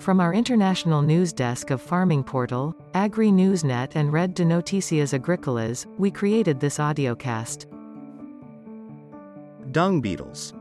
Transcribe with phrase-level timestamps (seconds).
[0.00, 5.86] From our international news desk of Farming Portal, Agri Newsnet and Red de Noticias Agricolas,
[5.96, 7.64] we created this audiocast.
[9.72, 10.52] Dung beetles.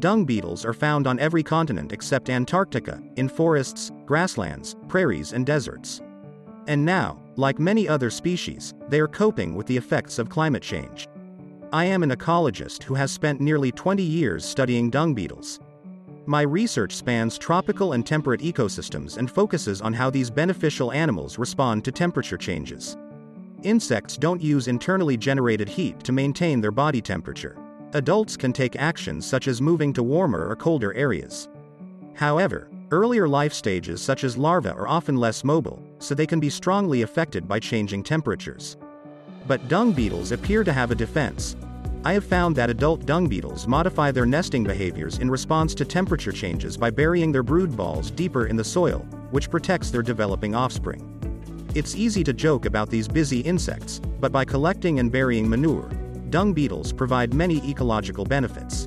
[0.00, 6.02] Dung beetles are found on every continent except Antarctica, in forests, grasslands, prairies and deserts.
[6.66, 11.06] And now, like many other species, they are coping with the effects of climate change.
[11.72, 15.60] I am an ecologist who has spent nearly 20 years studying dung beetles.
[16.28, 21.84] My research spans tropical and temperate ecosystems and focuses on how these beneficial animals respond
[21.84, 22.96] to temperature changes.
[23.62, 27.56] Insects don't use internally generated heat to maintain their body temperature.
[27.92, 31.48] Adults can take actions such as moving to warmer or colder areas.
[32.14, 36.50] However, earlier life stages such as larvae are often less mobile, so they can be
[36.50, 38.76] strongly affected by changing temperatures.
[39.46, 41.54] But dung beetles appear to have a defense.
[42.06, 46.30] I have found that adult dung beetles modify their nesting behaviors in response to temperature
[46.30, 49.00] changes by burying their brood balls deeper in the soil,
[49.32, 51.02] which protects their developing offspring.
[51.74, 55.90] It's easy to joke about these busy insects, but by collecting and burying manure,
[56.30, 58.86] dung beetles provide many ecological benefits.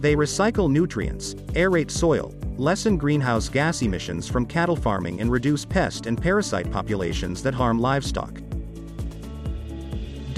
[0.00, 6.06] They recycle nutrients, aerate soil, lessen greenhouse gas emissions from cattle farming and reduce pest
[6.06, 8.40] and parasite populations that harm livestock.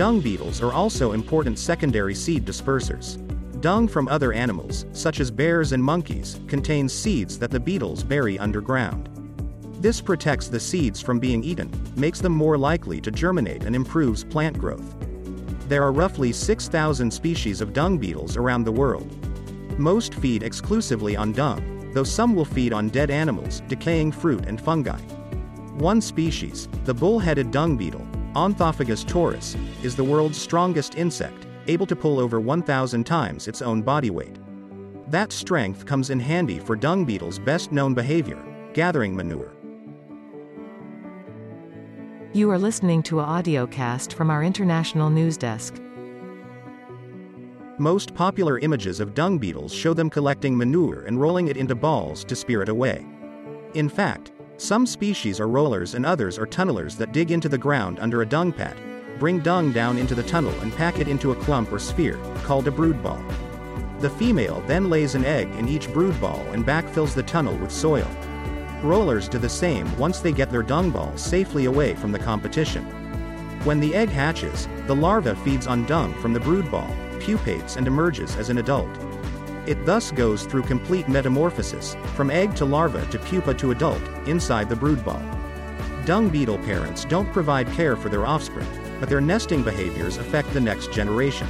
[0.00, 3.18] Dung beetles are also important secondary seed dispersers.
[3.60, 8.38] Dung from other animals, such as bears and monkeys, contains seeds that the beetles bury
[8.38, 9.10] underground.
[9.78, 14.24] This protects the seeds from being eaten, makes them more likely to germinate and improves
[14.24, 14.96] plant growth.
[15.68, 19.06] There are roughly 6,000 species of dung beetles around the world.
[19.78, 24.58] Most feed exclusively on dung, though some will feed on dead animals, decaying fruit and
[24.58, 25.02] fungi.
[25.76, 31.96] One species, the bull-headed dung beetle, Onthophagus taurus, is the world's strongest insect, able to
[31.96, 34.38] pull over 1,000 times its own body weight.
[35.08, 38.40] That strength comes in handy for dung beetles' best known behavior,
[38.72, 39.52] gathering manure.
[42.32, 45.80] You are listening to a audiocast from our international news desk.
[47.78, 52.22] Most popular images of dung beetles show them collecting manure and rolling it into balls
[52.24, 53.04] to spear it away.
[53.74, 57.98] In fact, some species are rollers and others are tunnelers that dig into the ground
[57.98, 58.76] under a dung pat,
[59.18, 62.68] bring dung down into the tunnel and pack it into a clump or sphere, called
[62.68, 63.22] a brood ball.
[64.00, 67.72] The female then lays an egg in each brood ball and backfills the tunnel with
[67.72, 68.06] soil.
[68.82, 72.84] Rollers do the same once they get their dung ball safely away from the competition.
[73.64, 77.86] When the egg hatches, the larva feeds on dung from the brood ball, pupates and
[77.86, 78.90] emerges as an adult.
[79.66, 84.68] It thus goes through complete metamorphosis, from egg to larva to pupa to adult, inside
[84.68, 85.22] the brood ball.
[86.06, 88.66] Dung beetle parents don't provide care for their offspring,
[88.98, 91.48] but their nesting behaviors affect the next generation.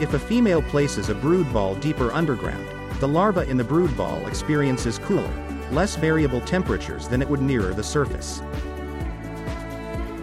[0.00, 2.68] If a female places a brood ball deeper underground,
[3.00, 5.32] the larva in the brood ball experiences cooler,
[5.70, 8.42] less variable temperatures than it would nearer the surface.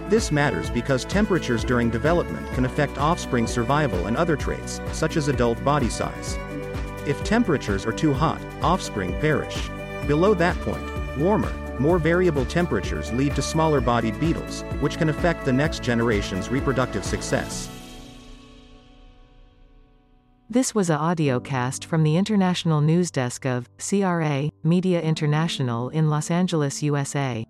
[0.07, 5.27] This matters because temperatures during development can affect offspring survival and other traits, such as
[5.27, 6.38] adult body size.
[7.07, 9.69] If temperatures are too hot, offspring perish.
[10.07, 15.44] Below that point, warmer, more variable temperatures lead to smaller bodied beetles, which can affect
[15.44, 17.69] the next generation's reproductive success.
[20.47, 26.29] This was a audiocast from the international news desk of CRA Media International in Los
[26.29, 27.45] Angeles, USA.